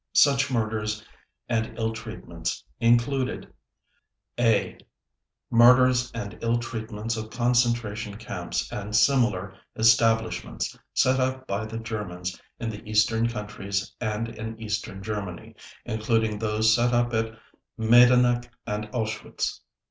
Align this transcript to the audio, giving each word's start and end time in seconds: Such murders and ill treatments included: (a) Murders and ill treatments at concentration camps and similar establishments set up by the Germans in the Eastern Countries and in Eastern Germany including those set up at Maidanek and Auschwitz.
Such 0.13 0.49
murders 0.49 1.05
and 1.47 1.77
ill 1.77 1.93
treatments 1.93 2.63
included: 2.79 3.53
(a) 4.39 4.79
Murders 5.51 6.11
and 6.13 6.39
ill 6.41 6.57
treatments 6.57 7.19
at 7.19 7.29
concentration 7.29 8.17
camps 8.17 8.71
and 8.71 8.95
similar 8.95 9.53
establishments 9.77 10.75
set 10.95 11.19
up 11.19 11.45
by 11.45 11.67
the 11.67 11.77
Germans 11.77 12.41
in 12.59 12.71
the 12.71 12.83
Eastern 12.89 13.27
Countries 13.27 13.93
and 14.01 14.27
in 14.29 14.59
Eastern 14.59 15.03
Germany 15.03 15.53
including 15.85 16.39
those 16.39 16.73
set 16.75 16.95
up 16.95 17.13
at 17.13 17.37
Maidanek 17.77 18.49
and 18.65 18.91
Auschwitz. 18.93 19.59